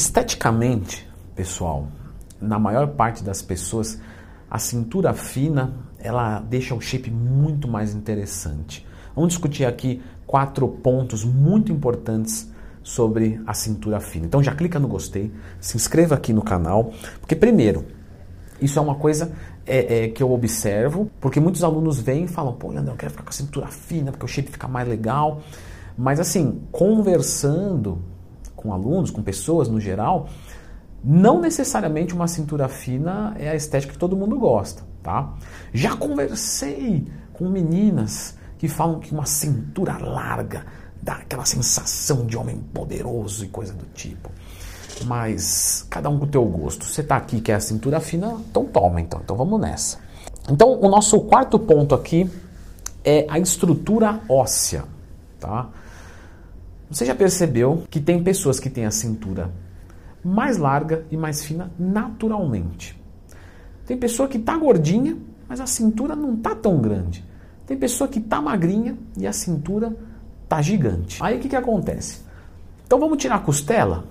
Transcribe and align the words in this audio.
Esteticamente, 0.00 1.06
pessoal, 1.36 1.86
na 2.40 2.58
maior 2.58 2.86
parte 2.88 3.22
das 3.22 3.42
pessoas, 3.42 4.00
a 4.50 4.58
cintura 4.58 5.12
fina 5.12 5.74
ela 5.98 6.40
deixa 6.40 6.74
o 6.74 6.80
shape 6.80 7.10
muito 7.10 7.68
mais 7.68 7.94
interessante. 7.94 8.86
Vamos 9.14 9.34
discutir 9.34 9.66
aqui 9.66 10.02
quatro 10.26 10.66
pontos 10.66 11.22
muito 11.22 11.70
importantes 11.70 12.50
sobre 12.82 13.42
a 13.46 13.52
cintura 13.52 14.00
fina. 14.00 14.24
Então 14.24 14.42
já 14.42 14.54
clica 14.54 14.78
no 14.78 14.88
gostei, 14.88 15.30
se 15.60 15.76
inscreva 15.76 16.14
aqui 16.14 16.32
no 16.32 16.40
canal, 16.40 16.94
porque 17.20 17.36
primeiro, 17.36 17.84
isso 18.58 18.78
é 18.78 18.82
uma 18.82 18.94
coisa 18.94 19.30
é, 19.66 20.04
é, 20.04 20.08
que 20.08 20.22
eu 20.22 20.32
observo, 20.32 21.10
porque 21.20 21.38
muitos 21.38 21.62
alunos 21.62 22.00
vêm 22.00 22.24
e 22.24 22.26
falam, 22.26 22.54
pô, 22.54 22.70
Leandro, 22.70 22.94
eu 22.94 22.96
quero 22.96 23.10
ficar 23.10 23.24
com 23.24 23.28
a 23.28 23.34
cintura 23.34 23.66
fina, 23.66 24.12
porque 24.12 24.24
o 24.24 24.28
shape 24.28 24.50
fica 24.50 24.66
mais 24.66 24.88
legal. 24.88 25.42
Mas 25.94 26.18
assim, 26.18 26.62
conversando 26.72 27.98
com 28.60 28.72
alunos, 28.72 29.10
com 29.10 29.22
pessoas 29.22 29.68
no 29.68 29.80
geral, 29.80 30.28
não 31.02 31.40
necessariamente 31.40 32.14
uma 32.14 32.28
cintura 32.28 32.68
fina 32.68 33.34
é 33.38 33.48
a 33.48 33.54
estética 33.54 33.94
que 33.94 33.98
todo 33.98 34.14
mundo 34.14 34.38
gosta, 34.38 34.82
tá? 35.02 35.32
Já 35.72 35.96
conversei 35.96 37.06
com 37.32 37.48
meninas 37.48 38.36
que 38.58 38.68
falam 38.68 39.00
que 39.00 39.12
uma 39.12 39.24
cintura 39.24 39.96
larga 39.98 40.66
dá 41.02 41.14
aquela 41.14 41.46
sensação 41.46 42.26
de 42.26 42.36
homem 42.36 42.58
poderoso 42.74 43.46
e 43.46 43.48
coisa 43.48 43.72
do 43.72 43.86
tipo. 43.94 44.30
Mas 45.06 45.86
cada 45.88 46.10
um 46.10 46.18
com 46.18 46.26
o 46.26 46.28
teu 46.28 46.44
gosto. 46.44 46.84
Você 46.84 47.02
tá 47.02 47.16
aqui 47.16 47.40
que 47.40 47.50
é 47.50 47.54
a 47.54 47.60
cintura 47.60 47.98
fina, 48.00 48.36
então 48.50 48.66
toma 48.66 49.00
então. 49.00 49.20
Então 49.24 49.34
vamos 49.34 49.58
nessa. 49.58 49.98
Então 50.50 50.78
o 50.78 50.90
nosso 50.90 51.18
quarto 51.22 51.58
ponto 51.58 51.94
aqui 51.94 52.30
é 53.02 53.24
a 53.30 53.38
estrutura 53.38 54.20
óssea, 54.28 54.84
tá? 55.38 55.70
Você 56.90 57.06
já 57.06 57.14
percebeu 57.14 57.84
que 57.88 58.00
tem 58.00 58.22
pessoas 58.22 58.58
que 58.58 58.68
têm 58.68 58.84
a 58.84 58.90
cintura 58.90 59.52
mais 60.24 60.58
larga 60.58 61.06
e 61.10 61.16
mais 61.16 61.44
fina 61.44 61.70
naturalmente. 61.78 63.00
Tem 63.86 63.96
pessoa 63.96 64.28
que 64.28 64.38
está 64.38 64.56
gordinha, 64.56 65.16
mas 65.48 65.60
a 65.60 65.66
cintura 65.66 66.16
não 66.16 66.34
está 66.34 66.54
tão 66.54 66.80
grande. 66.80 67.24
Tem 67.64 67.76
pessoa 67.76 68.08
que 68.08 68.18
está 68.18 68.42
magrinha 68.42 68.98
e 69.16 69.24
a 69.24 69.32
cintura 69.32 69.96
está 70.42 70.60
gigante. 70.60 71.22
Aí 71.22 71.38
o 71.38 71.40
que, 71.40 71.48
que 71.48 71.56
acontece? 71.56 72.22
Então 72.84 72.98
vamos 72.98 73.18
tirar 73.18 73.36
a 73.36 73.40
costela? 73.40 74.04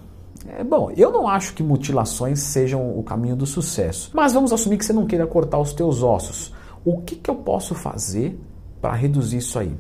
É, 0.48 0.64
bom, 0.64 0.90
eu 0.96 1.12
não 1.12 1.28
acho 1.28 1.53
que 1.53 1.62
mutilações 1.62 2.40
sejam 2.40 2.98
o 2.98 3.03
caminho 3.03 3.36
do 3.36 3.46
sucesso, 3.46 4.09
mas 4.14 4.31
vamos 4.31 4.53
assumir 4.53 4.78
que 4.78 4.86
você 4.86 4.94
não 4.94 5.06
queira 5.06 5.28
cortar 5.28 5.59
os 5.59 5.73
teus 5.73 6.02
ossos. 6.02 6.53
O 6.86 7.02
que, 7.02 7.18
que 7.18 7.30
eu 7.30 7.36
posso 7.36 7.75
fazer 7.75 8.40
para 8.80 8.94
reduzir 8.94 9.38
isso 9.38 9.59
aí? 9.59 9.75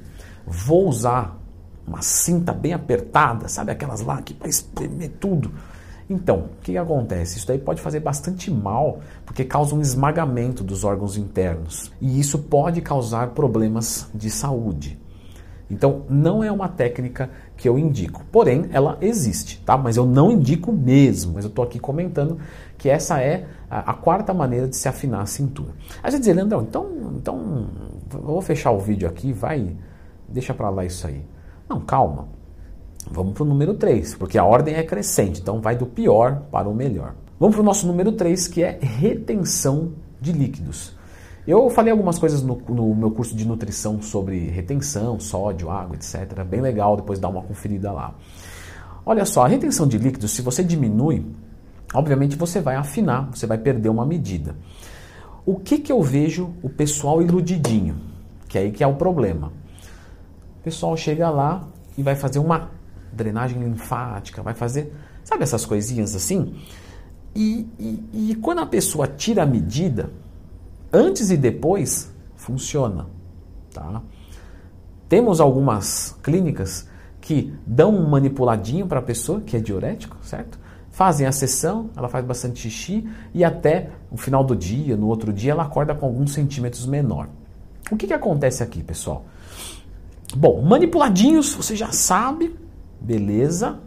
Vou 0.45 0.89
usar 0.89 1.38
uma 1.89 2.01
cinta 2.01 2.53
bem 2.53 2.73
apertada, 2.73 3.47
sabe 3.47 3.71
aquelas 3.71 4.01
lá 4.01 4.21
que 4.21 4.33
vai 4.33 4.49
espremer 4.49 5.11
tudo. 5.19 5.51
Então, 6.09 6.37
o 6.37 6.61
que, 6.61 6.71
que 6.71 6.77
acontece? 6.77 7.37
Isso 7.37 7.47
daí 7.47 7.59
pode 7.59 7.81
fazer 7.81 7.99
bastante 7.99 8.49
mal, 8.49 8.99
porque 9.25 9.43
causa 9.43 9.75
um 9.75 9.81
esmagamento 9.81 10.63
dos 10.63 10.83
órgãos 10.83 11.17
internos. 11.17 11.91
E 12.01 12.19
isso 12.19 12.39
pode 12.39 12.81
causar 12.81 13.29
problemas 13.29 14.09
de 14.13 14.31
saúde. 14.31 14.99
Então, 15.69 16.03
não 16.09 16.43
é 16.43 16.51
uma 16.51 16.67
técnica 16.67 17.29
que 17.55 17.69
eu 17.69 17.77
indico. 17.77 18.25
Porém, 18.31 18.67
ela 18.71 18.97
existe, 19.01 19.61
tá? 19.63 19.77
Mas 19.77 19.97
eu 19.97 20.05
não 20.05 20.31
indico 20.31 20.71
mesmo. 20.71 21.33
Mas 21.35 21.43
eu 21.45 21.49
estou 21.49 21.63
aqui 21.63 21.77
comentando 21.77 22.39
que 22.75 22.89
essa 22.89 23.21
é 23.21 23.45
a, 23.69 23.91
a, 23.91 23.93
quarta 23.93 24.33
maneira 24.33 24.67
de 24.67 24.75
se 24.75 24.87
afinar 24.87 25.21
a 25.21 25.25
cintura. 25.27 25.73
Aí 26.01 26.09
você 26.09 26.17
dizer, 26.17 26.33
Leandrão, 26.33 26.63
então, 26.63 26.89
então 27.15 27.67
vou 28.09 28.41
fechar 28.41 28.71
o 28.71 28.79
vídeo 28.79 29.07
aqui, 29.07 29.31
vai, 29.31 29.75
deixa 30.27 30.55
para 30.55 30.71
lá 30.71 30.83
isso 30.83 31.05
aí. 31.05 31.23
Não, 31.69 31.79
calma. 31.81 32.27
Vamos 33.11 33.33
para 33.33 33.43
o 33.43 33.45
número 33.45 33.75
3, 33.75 34.15
porque 34.15 34.37
a 34.37 34.43
ordem 34.43 34.75
é 34.75 34.83
crescente, 34.83 35.39
então 35.39 35.61
vai 35.61 35.75
do 35.75 35.85
pior 35.85 36.41
para 36.51 36.67
o 36.67 36.73
melhor. 36.73 37.13
Vamos 37.39 37.55
para 37.55 37.61
o 37.61 37.65
nosso 37.65 37.87
número 37.87 38.11
3, 38.11 38.47
que 38.47 38.63
é 38.63 38.77
retenção 38.81 39.93
de 40.19 40.31
líquidos. 40.31 40.97
Eu 41.47 41.69
falei 41.69 41.91
algumas 41.91 42.19
coisas 42.19 42.43
no, 42.43 42.61
no, 42.67 42.93
meu 42.93 43.11
curso 43.11 43.35
de 43.35 43.47
nutrição 43.47 44.01
sobre 44.01 44.49
retenção, 44.49 45.19
sódio, 45.19 45.69
água, 45.69 45.95
etc. 45.95 46.43
Bem 46.43 46.61
legal, 46.61 46.97
depois 46.97 47.17
dá 47.17 47.29
uma 47.29 47.41
conferida 47.41 47.91
lá. 47.91 48.13
Olha 49.05 49.25
só, 49.25 49.45
a 49.45 49.47
retenção 49.47 49.87
de 49.87 49.97
líquidos, 49.97 50.31
se 50.31 50.41
você 50.41 50.63
diminui, 50.63 51.25
obviamente 51.93 52.35
você 52.35 52.59
vai 52.59 52.75
afinar, 52.75 53.29
você 53.33 53.47
vai 53.47 53.57
perder 53.57 53.89
uma 53.89 54.05
medida. 54.05 54.55
O 55.45 55.55
que, 55.55 55.79
que 55.79 55.91
eu 55.91 56.01
vejo 56.03 56.53
o 56.61 56.69
pessoal 56.69 57.21
iludidinho? 57.21 57.95
Que 58.47 58.57
é 58.57 58.61
aí 58.61 58.71
que 58.71 58.83
é 58.83 58.87
o 58.87 58.95
problema. 58.95 59.51
O 60.59 60.63
pessoal 60.63 60.95
chega 60.97 61.29
lá 61.29 61.67
e 61.97 62.03
vai 62.03 62.15
fazer 62.15 62.39
uma 62.39 62.69
drenagem 63.11 63.63
linfática, 63.63 64.43
vai 64.43 64.53
fazer, 64.53 64.93
sabe 65.23 65.43
essas 65.43 65.65
coisinhas 65.65 66.15
assim? 66.15 66.55
E, 67.35 67.67
e, 67.79 68.31
e 68.31 68.35
quando 68.35 68.59
a 68.59 68.65
pessoa 68.65 69.07
tira 69.07 69.43
a 69.43 69.45
medida, 69.45 70.11
antes 70.91 71.29
e 71.31 71.37
depois, 71.37 72.13
funciona. 72.35 73.07
Tá? 73.73 74.01
Temos 75.07 75.39
algumas 75.39 76.15
clínicas 76.21 76.87
que 77.21 77.53
dão 77.65 77.95
um 77.95 78.09
manipuladinho 78.09 78.87
para 78.87 78.99
a 78.99 79.03
pessoa, 79.03 79.41
que 79.41 79.55
é 79.55 79.59
diurético, 79.59 80.17
certo? 80.23 80.59
Fazem 80.89 81.27
a 81.27 81.31
sessão, 81.31 81.89
ela 81.95 82.09
faz 82.09 82.25
bastante 82.25 82.59
xixi 82.59 83.07
e 83.33 83.43
até 83.43 83.91
no 84.11 84.17
final 84.17 84.43
do 84.43 84.55
dia, 84.55 84.97
no 84.97 85.07
outro 85.07 85.31
dia, 85.31 85.51
ela 85.51 85.63
acorda 85.63 85.93
com 85.95 86.05
alguns 86.05 86.33
centímetros 86.33 86.85
menor. 86.85 87.29
O 87.91 87.95
que, 87.95 88.07
que 88.07 88.13
acontece 88.13 88.63
aqui, 88.63 88.83
pessoal? 88.83 89.25
Bom, 90.35 90.61
manipuladinhos, 90.61 91.53
você 91.53 91.75
já 91.75 91.91
sabe, 91.91 92.55
beleza, 93.01 93.79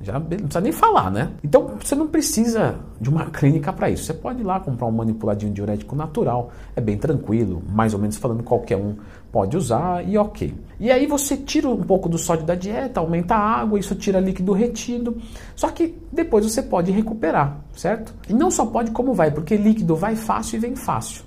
já 0.00 0.12
não 0.12 0.26
precisa 0.26 0.60
nem 0.60 0.72
falar, 0.72 1.10
né? 1.10 1.30
Então 1.42 1.76
você 1.80 1.94
não 1.94 2.06
precisa 2.06 2.76
de 3.00 3.08
uma 3.08 3.26
clínica 3.26 3.72
para 3.72 3.90
isso. 3.90 4.04
Você 4.04 4.14
pode 4.14 4.40
ir 4.40 4.44
lá 4.44 4.60
comprar 4.60 4.86
um 4.86 4.92
manipuladinho 4.92 5.52
diurético 5.52 5.96
natural, 5.96 6.52
é 6.76 6.80
bem 6.80 6.96
tranquilo, 6.96 7.62
mais 7.68 7.94
ou 7.94 8.00
menos 8.00 8.16
falando 8.16 8.42
qualquer 8.42 8.76
um 8.76 8.96
pode 9.32 9.56
usar 9.56 10.06
e 10.06 10.16
ok. 10.16 10.54
E 10.78 10.90
aí 10.90 11.06
você 11.06 11.36
tira 11.36 11.68
um 11.68 11.82
pouco 11.82 12.08
do 12.08 12.16
sódio 12.16 12.46
da 12.46 12.54
dieta, 12.54 13.00
aumenta 13.00 13.34
a 13.34 13.40
água, 13.40 13.78
isso 13.78 13.94
tira 13.94 14.20
líquido 14.20 14.52
retido. 14.52 15.16
Só 15.56 15.68
que 15.68 15.98
depois 16.12 16.44
você 16.44 16.62
pode 16.62 16.92
recuperar, 16.92 17.58
certo? 17.72 18.14
E 18.28 18.32
não 18.32 18.50
só 18.50 18.66
pode 18.66 18.92
como 18.92 19.12
vai, 19.14 19.30
porque 19.30 19.56
líquido 19.56 19.96
vai 19.96 20.14
fácil 20.14 20.56
e 20.56 20.60
vem 20.60 20.76
fácil. 20.76 21.24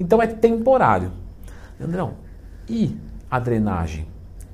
Então 0.00 0.20
é 0.22 0.26
temporário. 0.26 1.12
Andrão, 1.78 2.14
e 2.68 2.96
a 3.30 3.38
drenagem? 3.38 4.06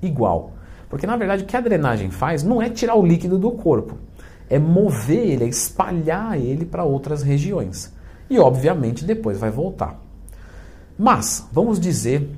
Igual 0.03 0.53
porque 0.91 1.06
na 1.06 1.16
verdade 1.16 1.44
o 1.44 1.47
que 1.47 1.56
a 1.56 1.60
drenagem 1.60 2.10
faz 2.10 2.42
não 2.42 2.60
é 2.60 2.69
tirar 2.69 2.97
o 2.97 3.06
líquido 3.06 3.38
do 3.38 3.53
corpo, 3.53 3.97
é 4.50 4.58
mover 4.58 5.25
ele, 5.25 5.44
é 5.44 5.48
espalhar 5.48 6.36
ele 6.36 6.66
para 6.66 6.82
outras 6.82 7.22
regiões. 7.22 7.94
E 8.28 8.38
obviamente 8.41 9.04
depois 9.04 9.38
vai 9.38 9.50
voltar. 9.53 10.03
Mas 10.98 11.48
vamos 11.53 11.78
dizer 11.78 12.28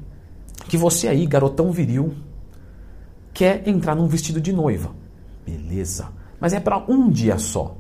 que 0.68 0.76
você 0.76 1.08
aí, 1.08 1.26
garotão 1.26 1.72
viril, 1.72 2.14
quer 3.32 3.66
entrar 3.66 3.94
num 3.94 4.06
vestido 4.06 4.40
de 4.40 4.52
noiva. 4.52 4.90
Beleza. 5.46 6.08
Mas 6.38 6.52
é 6.52 6.60
para 6.60 6.84
um 6.86 7.08
dia 7.08 7.38
só. 7.38 7.76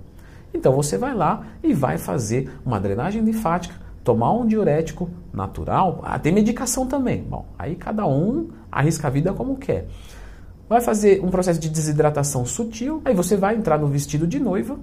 Então 0.54 0.74
você 0.74 0.96
vai 0.96 1.14
lá 1.14 1.46
e 1.62 1.74
vai 1.74 1.98
fazer 1.98 2.50
uma 2.64 2.80
drenagem 2.80 3.22
linfática, 3.22 3.74
tomar 4.04 4.32
um 4.32 4.46
diurético 4.46 5.08
natural. 5.32 6.00
Ah, 6.04 6.18
tem 6.18 6.32
medicação 6.32 6.86
também. 6.86 7.22
Bom, 7.22 7.46
aí 7.58 7.76
cada 7.76 8.06
um 8.06 8.48
arrisca 8.70 9.08
a 9.08 9.10
vida 9.10 9.32
como 9.32 9.56
quer 9.56 9.86
vai 10.72 10.80
fazer 10.80 11.22
um 11.22 11.30
processo 11.30 11.60
de 11.60 11.68
desidratação 11.68 12.46
sutil, 12.46 13.02
aí 13.04 13.14
você 13.14 13.36
vai 13.36 13.54
entrar 13.54 13.78
no 13.78 13.88
vestido 13.88 14.26
de 14.26 14.40
noiva 14.40 14.78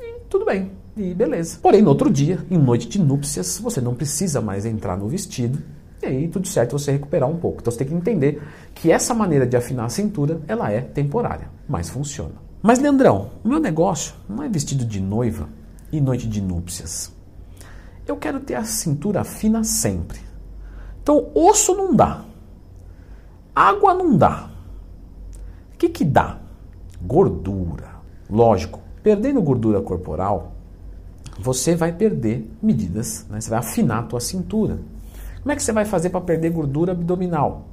e 0.00 0.20
tudo 0.30 0.46
bem, 0.46 0.70
e 0.96 1.12
beleza. 1.12 1.58
Porém, 1.60 1.82
no 1.82 1.90
outro 1.90 2.10
dia, 2.10 2.38
em 2.50 2.56
noite 2.56 2.88
de 2.88 2.98
núpcias, 2.98 3.58
você 3.58 3.78
não 3.78 3.94
precisa 3.94 4.40
mais 4.40 4.64
entrar 4.64 4.96
no 4.96 5.06
vestido 5.06 5.58
e 6.02 6.06
aí 6.06 6.28
tudo 6.28 6.48
certo 6.48 6.78
você 6.78 6.92
recuperar 6.92 7.28
um 7.28 7.36
pouco. 7.36 7.60
Então 7.60 7.70
você 7.70 7.78
tem 7.78 7.88
que 7.88 7.94
entender 7.94 8.42
que 8.74 8.90
essa 8.90 9.12
maneira 9.14 9.46
de 9.46 9.56
afinar 9.56 9.84
a 9.84 9.88
cintura, 9.90 10.40
ela 10.48 10.70
é 10.70 10.80
temporária, 10.80 11.50
mas 11.68 11.90
funciona. 11.90 12.34
Mas 12.62 12.78
Leandrão, 12.78 13.30
o 13.44 13.48
meu 13.48 13.60
negócio 13.60 14.14
não 14.26 14.42
é 14.42 14.48
vestido 14.48 14.84
de 14.84 14.98
noiva 14.98 15.48
e 15.92 16.00
noite 16.00 16.26
de 16.26 16.40
núpcias. 16.40 17.12
Eu 18.06 18.16
quero 18.16 18.40
ter 18.40 18.54
a 18.54 18.64
cintura 18.64 19.24
fina 19.24 19.64
sempre. 19.64 20.20
Então, 21.02 21.30
osso 21.34 21.74
não 21.74 21.94
dá. 21.94 22.24
Água 23.54 23.94
não 23.94 24.16
dá. 24.16 24.50
O 25.74 25.78
que, 25.78 25.88
que 25.88 26.04
dá? 26.04 26.38
Gordura. 27.00 27.94
Lógico, 28.28 28.80
perdendo 29.02 29.40
gordura 29.42 29.80
corporal, 29.80 30.52
você 31.38 31.74
vai 31.76 31.92
perder 31.92 32.50
medidas, 32.62 33.26
né? 33.28 33.40
você 33.40 33.50
vai 33.50 33.58
afinar 33.58 33.98
a 34.00 34.02
tua 34.02 34.20
cintura. 34.20 34.78
Como 35.40 35.52
é 35.52 35.56
que 35.56 35.62
você 35.62 35.72
vai 35.72 35.84
fazer 35.84 36.10
para 36.10 36.20
perder 36.20 36.50
gordura 36.50 36.92
abdominal? 36.92 37.68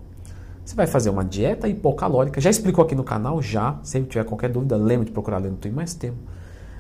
Você 0.64 0.76
vai 0.76 0.88
fazer 0.88 1.10
uma 1.10 1.24
dieta 1.24 1.68
hipocalórica. 1.68 2.40
Já 2.40 2.50
explicou 2.50 2.84
aqui 2.84 2.96
no 2.96 3.04
canal, 3.04 3.42
já. 3.42 3.80
Se 3.82 4.02
tiver 4.04 4.24
qualquer 4.26 4.50
dúvida, 4.50 4.76
lembre 4.76 5.06
de 5.06 5.12
procurar 5.12 5.38
ler 5.38 5.52
no 5.52 5.58
Tem 5.58 5.72
Mais 5.72 5.94
Tempo. 5.94 6.18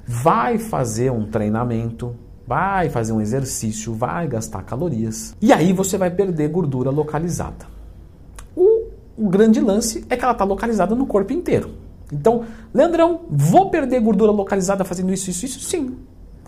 Vai 0.05 0.57
fazer 0.57 1.11
um 1.11 1.25
treinamento, 1.25 2.15
vai 2.51 2.89
fazer 2.89 3.13
um 3.13 3.21
exercício, 3.21 3.93
vai 3.93 4.27
gastar 4.27 4.61
calorias. 4.63 5.33
E 5.41 5.53
aí 5.53 5.71
você 5.71 5.97
vai 5.97 6.11
perder 6.11 6.49
gordura 6.49 6.89
localizada. 6.91 7.65
O 9.17 9.29
grande 9.29 9.61
lance 9.61 10.03
é 10.09 10.17
que 10.17 10.23
ela 10.25 10.33
está 10.33 10.43
localizada 10.43 10.93
no 10.93 11.05
corpo 11.05 11.31
inteiro. 11.31 11.71
Então, 12.11 12.43
Leandrão, 12.73 13.21
vou 13.29 13.69
perder 13.69 14.01
gordura 14.01 14.33
localizada 14.33 14.83
fazendo 14.83 15.13
isso, 15.13 15.29
isso, 15.29 15.45
isso? 15.45 15.61
Sim. 15.61 15.95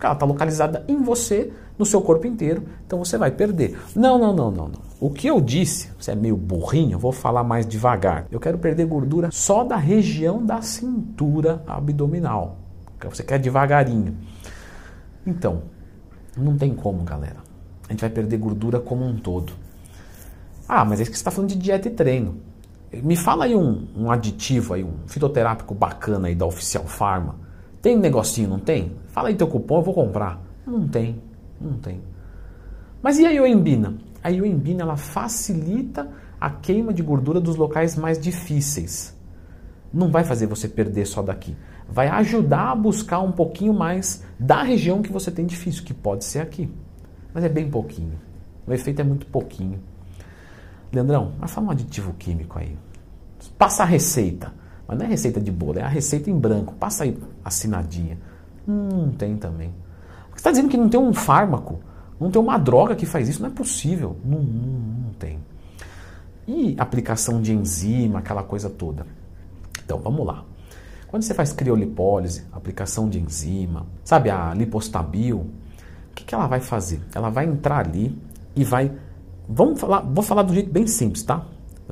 Ela 0.02 0.12
está 0.12 0.26
localizada 0.26 0.84
em 0.90 1.02
você, 1.02 1.54
no 1.80 1.86
seu 1.86 2.02
corpo 2.02 2.28
inteiro, 2.28 2.64
então 2.86 3.00
você 3.00 3.18
vai 3.18 3.32
perder. 3.32 3.80
Não, 3.96 4.20
não, 4.20 4.36
não, 4.36 4.52
não, 4.52 4.68
não. 4.68 4.82
O 5.00 5.10
que 5.10 5.28
eu 5.28 5.40
disse, 5.40 5.90
você 5.98 6.12
é 6.12 6.16
meio 6.16 6.36
burrinho, 6.36 6.96
eu 6.96 7.00
vou 7.00 7.14
falar 7.14 7.46
mais 7.46 7.66
devagar. 7.66 8.26
Eu 8.30 8.42
quero 8.42 8.58
perder 8.58 8.86
gordura 8.88 9.30
só 9.32 9.64
da 9.64 9.78
região 9.78 10.46
da 10.46 10.62
cintura 10.62 11.64
abdominal. 11.66 12.58
Você 13.10 13.24
quer 13.24 13.40
devagarinho. 13.40 14.18
Então, 15.26 15.62
não 16.38 16.58
tem 16.58 16.74
como, 16.74 17.04
galera. 17.04 17.38
A 17.88 17.92
gente 17.92 18.02
vai 18.02 18.10
perder 18.10 18.38
gordura 18.38 18.80
como 18.80 19.06
um 19.06 19.18
todo. 19.18 19.54
Ah, 20.68 20.86
mas 20.86 21.00
é 21.00 21.04
que 21.04 21.10
você 21.10 21.16
está 21.18 21.32
falando 21.32 21.50
de 21.50 21.58
dieta 21.58 21.88
e 21.88 21.92
treino. 21.92 22.38
Me 22.92 23.16
fala 23.16 23.46
aí 23.46 23.56
um, 23.56 23.88
um 23.96 24.12
aditivo 24.12 24.74
aí, 24.74 24.84
um 24.84 24.94
fitoterápico 25.08 25.74
bacana 25.74 26.28
aí 26.28 26.36
da 26.36 26.46
Oficial 26.46 26.86
Pharma. 26.86 27.36
Tem 27.82 27.98
um 27.98 28.00
negocinho, 28.00 28.50
não 28.50 28.60
tem? 28.60 28.96
Fala 29.08 29.30
aí 29.30 29.36
teu 29.36 29.48
cupom, 29.48 29.78
eu 29.78 29.84
vou 29.84 29.94
comprar. 29.94 30.42
Não 30.66 30.88
tem, 30.88 31.22
não 31.60 31.74
tem. 31.74 32.02
Mas 33.02 33.20
e 33.20 33.26
a 33.26 33.32
ioimbina? 33.32 33.96
A 34.24 34.30
ioimbina 34.30 34.84
ela 34.84 34.96
facilita 34.96 36.10
a 36.40 36.50
queima 36.50 36.94
de 36.94 37.02
gordura 37.02 37.42
dos 37.42 37.56
locais 37.56 37.98
mais 37.98 38.18
difíceis. 38.18 39.18
Não 39.94 40.10
vai 40.10 40.24
fazer 40.24 40.48
você 40.48 40.68
perder 40.68 41.06
só 41.06 41.22
daqui. 41.22 41.56
Vai 41.88 42.07
ajudar 42.07 42.72
a 42.72 42.75
buscar 42.75 43.19
um 43.19 43.31
pouquinho 43.31 43.74
mais 43.74 44.24
da 44.40 44.63
região 44.63 45.01
que 45.01 45.12
você 45.12 45.30
tem 45.30 45.45
difícil, 45.45 45.84
que 45.84 45.94
pode 45.94 46.25
ser 46.25 46.40
aqui. 46.40 46.69
Mas 47.34 47.44
é 47.44 47.50
bem 47.50 47.69
pouquinho. 47.69 48.19
O 48.66 48.74
efeito 48.74 49.01
é 49.01 49.04
muito 49.04 49.25
pouquinho. 49.28 49.80
Leandrão, 50.92 51.34
mas 51.40 51.51
fala 51.51 51.68
um 51.68 51.72
aditivo 51.72 52.13
químico 52.13 52.57
aí. 52.57 52.75
Passa 53.57 53.84
a 53.84 53.86
receita. 53.86 54.51
Mas 54.88 54.98
não 54.98 55.06
é 55.06 55.10
receita 55.10 55.40
de 55.40 55.51
bolo, 55.51 55.80
é 55.80 55.84
a 55.84 55.88
receita 55.88 56.30
em 56.30 56.38
branco. 56.38 56.74
Passa 56.75 57.04
aí 57.04 57.18
assinadinha. 57.44 58.18
Hum, 58.68 58.89
não 58.92 59.12
tem 59.12 59.38
também. 59.38 59.74
Você 60.31 60.38
está 60.38 60.51
dizendo 60.51 60.69
que 60.69 60.78
não 60.78 60.89
tem 60.89 61.00
um 61.00 61.13
fármaco, 61.13 61.80
não 62.19 62.31
tem 62.31 62.42
uma 62.42 62.57
droga 62.57 62.96
que 62.96 63.06
faz 63.06 63.30
isso? 63.30 63.42
Não 63.42 63.50
é 63.50 63.51
possível. 63.51 64.18
Não, 64.24 64.39
não, 64.39 64.80
não 65.06 65.13
tem. 65.19 65.39
E 66.48 66.75
aplicação 66.78 67.42
de 67.42 67.54
enzima, 67.54 68.19
aquela 68.19 68.44
coisa 68.44 68.69
toda. 68.69 69.06
Então 69.84 70.00
vamos 70.00 70.26
lá. 70.26 70.44
Quando 71.08 71.24
você 71.24 71.34
faz 71.34 71.54
criolipólise, 71.54 72.44
aplicação 72.52 73.08
de 73.08 73.20
enzima, 73.20 73.86
sabe 74.04 74.30
a 74.30 74.54
lipostabil, 74.54 75.38
o 75.38 76.14
que, 76.16 76.24
que 76.24 76.34
ela 76.34 76.48
vai 76.48 76.60
fazer? 76.60 77.02
Ela 77.14 77.30
vai 77.30 77.46
entrar 77.46 77.86
ali 77.86 78.18
e 78.56 78.64
vai 78.64 78.92
Vamos 79.48 79.80
falar, 79.80 80.02
vou 80.02 80.24
falar 80.24 80.44
do 80.44 80.54
jeito 80.54 80.72
bem 80.72 80.88
simples, 80.88 81.24
tá? 81.24 81.44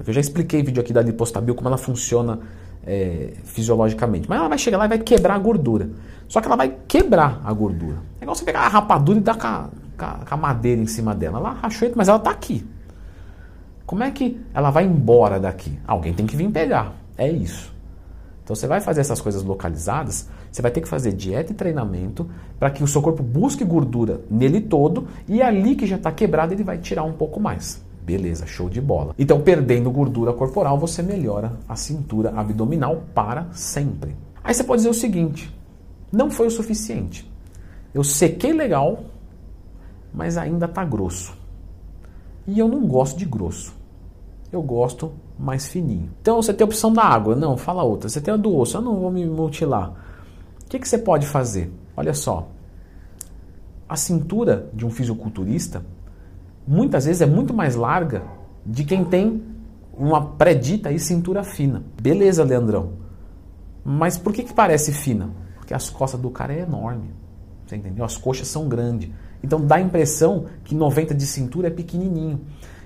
Eu 0.05 0.13
já 0.13 0.21
expliquei 0.21 0.63
vídeo 0.63 0.81
aqui 0.81 0.93
da 0.93 1.01
lipostabil 1.01 1.53
como 1.53 1.67
ela 1.67 1.77
funciona 1.77 2.39
é, 2.85 3.33
fisiologicamente. 3.43 4.27
Mas 4.29 4.39
ela 4.39 4.47
vai 4.47 4.57
chegar 4.57 4.77
lá 4.77 4.85
e 4.85 4.89
vai 4.89 4.99
quebrar 4.99 5.35
a 5.35 5.37
gordura. 5.37 5.89
Só 6.27 6.39
que 6.39 6.47
ela 6.47 6.55
vai 6.55 6.75
quebrar 6.87 7.41
a 7.43 7.51
gordura. 7.51 7.97
É 8.19 8.23
igual 8.23 8.35
você 8.35 8.45
pegar 8.45 8.61
a 8.61 8.67
rapadura 8.67 9.19
e 9.19 9.21
dar 9.21 9.37
com 9.37 9.47
a, 9.47 9.69
com 9.97 10.33
a 10.33 10.37
madeira 10.37 10.81
em 10.81 10.87
cima 10.87 11.13
dela. 11.13 11.39
Ela 11.39 11.51
rachou, 11.51 11.91
mas 11.95 12.07
ela 12.07 12.17
está 12.17 12.31
aqui. 12.31 12.65
Como 13.85 14.01
é 14.01 14.09
que 14.11 14.39
ela 14.53 14.71
vai 14.71 14.85
embora 14.85 15.39
daqui? 15.39 15.77
Alguém 15.85 16.13
tem 16.13 16.25
que 16.25 16.37
vir 16.37 16.49
pegar. 16.49 16.93
É 17.17 17.29
isso. 17.29 17.70
Então 18.51 18.55
você 18.57 18.67
vai 18.67 18.81
fazer 18.81 18.99
essas 18.99 19.21
coisas 19.21 19.43
localizadas, 19.43 20.27
você 20.51 20.61
vai 20.61 20.69
ter 20.71 20.81
que 20.81 20.87
fazer 20.89 21.13
dieta 21.13 21.53
e 21.53 21.55
treinamento 21.55 22.29
para 22.59 22.69
que 22.69 22.83
o 22.83 22.87
seu 22.87 23.01
corpo 23.01 23.23
busque 23.23 23.63
gordura 23.63 24.19
nele 24.29 24.59
todo 24.59 25.07
e 25.25 25.41
ali 25.41 25.73
que 25.73 25.87
já 25.87 25.95
está 25.95 26.11
quebrado 26.11 26.53
ele 26.53 26.61
vai 26.61 26.77
tirar 26.77 27.03
um 27.03 27.13
pouco 27.13 27.39
mais. 27.39 27.81
Beleza, 28.03 28.45
show 28.45 28.67
de 28.67 28.81
bola. 28.81 29.15
Então, 29.17 29.39
perdendo 29.39 29.89
gordura 29.89 30.33
corporal, 30.33 30.77
você 30.77 31.01
melhora 31.01 31.53
a 31.65 31.77
cintura 31.77 32.33
abdominal 32.35 33.03
para 33.15 33.47
sempre. 33.53 34.17
Aí 34.43 34.53
você 34.53 34.65
pode 34.65 34.79
dizer 34.79 34.89
o 34.89 34.93
seguinte: 34.93 35.49
não 36.11 36.29
foi 36.29 36.47
o 36.47 36.51
suficiente. 36.51 37.31
Eu 37.93 38.03
sequei 38.03 38.51
legal, 38.51 39.05
mas 40.13 40.35
ainda 40.37 40.65
está 40.65 40.83
grosso. 40.83 41.33
E 42.45 42.59
eu 42.59 42.67
não 42.67 42.85
gosto 42.85 43.17
de 43.17 43.23
grosso. 43.23 43.73
Eu 44.51 44.61
gosto 44.61 45.13
mais 45.39 45.67
fininho. 45.67 46.09
Então 46.21 46.41
você 46.41 46.53
tem 46.53 46.63
a 46.63 46.67
opção 46.67 46.91
da 46.91 47.03
água, 47.03 47.35
não, 47.35 47.55
fala 47.55 47.83
outra. 47.83 48.09
Você 48.09 48.19
tem 48.19 48.33
a 48.33 48.37
do 48.37 48.55
osso, 48.55 48.77
eu 48.77 48.81
não 48.81 48.99
vou 48.99 49.11
me 49.11 49.25
mutilar. 49.25 49.93
O 50.63 50.69
que, 50.69 50.79
que 50.79 50.87
você 50.87 50.97
pode 50.97 51.25
fazer? 51.25 51.71
Olha 51.95 52.13
só, 52.13 52.49
a 53.87 53.95
cintura 53.95 54.69
de 54.73 54.85
um 54.85 54.89
fisiculturista 54.89 55.85
muitas 56.67 57.05
vezes 57.05 57.21
é 57.21 57.25
muito 57.25 57.53
mais 57.53 57.75
larga 57.75 58.23
de 58.65 58.83
quem 58.83 59.03
tem 59.03 59.43
uma 59.93 60.25
predita 60.25 60.89
aí 60.89 60.99
cintura 60.99 61.43
fina. 61.43 61.83
Beleza, 62.01 62.43
Leandrão. 62.43 62.93
Mas 63.83 64.17
por 64.17 64.33
que, 64.33 64.43
que 64.43 64.53
parece 64.53 64.93
fina? 64.93 65.29
Porque 65.55 65.73
as 65.73 65.89
costas 65.89 66.19
do 66.19 66.29
cara 66.29 66.53
é 66.53 66.59
enorme. 66.59 67.11
Você 67.65 67.75
entendeu? 67.75 68.05
As 68.05 68.17
coxas 68.17 68.47
são 68.47 68.67
grandes. 68.67 69.09
Então 69.43 69.59
dá 69.59 69.75
a 69.75 69.81
impressão 69.81 70.45
que 70.63 70.75
90 70.75 71.13
de 71.13 71.25
cintura 71.25 71.67
é 71.67 71.71
pequenininho. 71.71 72.41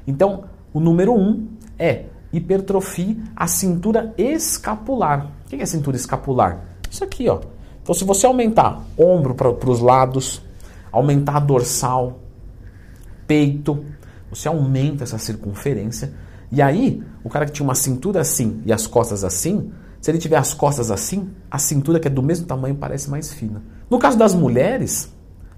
Então, 0.08 0.46
o 0.74 0.80
número 0.80 1.14
1 1.14 1.20
um 1.20 1.48
é 1.78 2.06
hipertrofie 2.32 3.22
a 3.36 3.48
cintura 3.48 4.14
escapular. 4.18 5.32
O 5.46 5.50
que 5.50 5.56
é 5.56 5.66
cintura 5.66 5.96
escapular? 5.96 6.62
Isso 6.90 7.04
aqui, 7.04 7.30
ó. 7.30 7.40
Então, 7.82 7.94
se 7.94 8.04
você 8.04 8.26
aumentar 8.26 8.84
ombro 8.98 9.36
para 9.36 9.70
os 9.70 9.80
lados, 9.80 10.42
aumentar 10.92 11.38
a 11.38 11.40
dorsal, 11.40 12.20
peito, 13.28 13.86
você 14.30 14.48
aumenta 14.48 15.04
essa 15.04 15.18
circunferência. 15.18 16.14
E 16.52 16.62
aí, 16.62 17.04
o 17.24 17.30
cara 17.30 17.46
que 17.46 17.52
tinha 17.52 17.64
uma 17.64 17.76
cintura 17.76 18.22
assim 18.22 18.62
e 18.66 18.74
as 18.74 18.88
costas 18.88 19.24
assim, 19.24 19.72
se 20.02 20.12
ele 20.12 20.18
tiver 20.18 20.38
as 20.38 20.54
costas 20.54 20.92
assim, 20.92 21.30
a 21.50 21.58
cintura 21.58 22.00
que 22.00 22.08
é 22.08 22.12
do 22.12 22.22
mesmo 22.22 22.46
tamanho 22.46 22.76
parece 22.76 23.10
mais 23.10 23.34
fina. 23.34 23.64
No 23.90 24.00
caso 24.00 24.18
das 24.18 24.34
mulheres, 24.34 25.14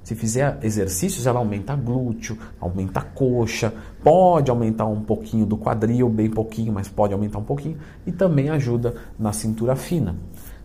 se 0.07 0.15
fizer 0.15 0.57
exercícios, 0.63 1.27
ela 1.27 1.39
aumenta 1.39 1.75
glúteo, 1.75 2.37
aumenta 2.61 3.01
coxa, 3.01 3.73
pode 4.01 4.49
aumentar 4.49 4.85
um 4.85 5.01
pouquinho 5.01 5.45
do 5.45 5.57
quadril, 5.57 6.07
bem 6.07 6.29
pouquinho, 6.29 6.71
mas 6.71 6.87
pode 6.87 7.11
aumentar 7.11 7.39
um 7.39 7.43
pouquinho, 7.43 7.77
e 8.05 8.11
também 8.13 8.49
ajuda 8.49 8.95
na 9.19 9.33
cintura 9.33 9.75
fina. 9.75 10.15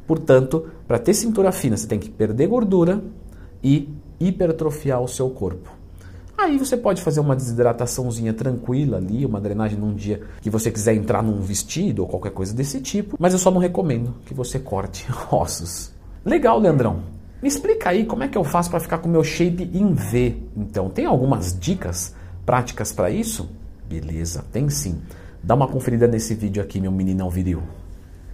Portanto, 0.07 0.69
para 0.87 0.97
ter 0.97 1.13
cintura 1.13 1.51
fina, 1.51 1.77
você 1.77 1.89
tem 1.89 1.99
que 1.99 2.09
perder 2.09 2.47
gordura 2.47 3.03
e 3.61 3.93
hipertrofiar 4.21 5.03
o 5.03 5.09
seu 5.09 5.29
corpo. 5.29 5.73
Aí 6.39 6.57
você 6.57 6.77
pode 6.77 7.03
fazer 7.03 7.19
uma 7.19 7.35
desidrataçãozinha 7.35 8.33
tranquila 8.33 8.99
ali, 8.99 9.27
uma 9.27 9.41
drenagem 9.41 9.77
num 9.77 9.93
dia 9.93 10.23
que 10.41 10.51
você 10.51 10.71
quiser 10.71 10.95
entrar 10.95 11.21
num 11.21 11.41
vestido 11.41 12.03
ou 12.03 12.09
qualquer 12.09 12.31
coisa 12.31 12.55
desse 12.55 12.81
tipo, 12.81 13.17
mas 13.19 13.33
eu 13.33 13.41
só 13.41 13.51
não 13.51 13.59
recomendo 13.59 14.15
que 14.25 14.35
você 14.35 14.61
corte 14.61 15.05
ossos. 15.33 15.93
Legal, 16.25 16.61
Leandrão. 16.61 17.22
Me 17.43 17.49
explica 17.49 17.91
aí 17.91 18.07
como 18.07 18.23
é 18.23 18.29
que 18.29 18.39
eu 18.39 18.45
faço 18.45 18.71
para 18.71 18.79
ficar 18.79 18.99
com 18.99 19.09
meu 19.09 19.25
shape 19.25 19.69
em 19.75 19.93
V. 19.93 20.37
Então, 20.57 20.89
tem 20.89 21.07
algumas 21.07 21.59
dicas 21.59 22.15
práticas 22.47 22.93
para 22.93 23.11
isso? 23.11 23.51
Beleza, 23.89 24.45
tem 24.53 24.71
sim. 24.71 25.03
Dá 25.43 25.57
uma 25.57 25.67
conferida 25.67 26.07
nesse 26.07 26.37
vídeo 26.37 26.63
aqui, 26.63 26.81
meu 26.81 26.93
meninão 26.93 27.29
viril. 27.29 27.61